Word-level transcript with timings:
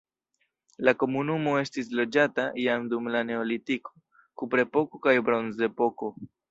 La 0.87 0.93
komunumo 1.03 1.53
estis 1.65 1.91
loĝata 2.01 2.47
jam 2.63 2.89
dum 2.95 3.13
la 3.17 3.23
neolitiko, 3.31 3.97
kuprepoko 4.43 5.07
kaj 5.07 5.19
bronzepoko. 5.31 6.15